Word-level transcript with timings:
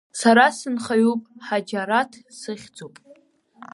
Сара 0.19 0.45
сынхаҩуп, 0.57 1.21
Ҳаџьараҭ 1.45 2.11
сыхьӡуп. 2.39 2.95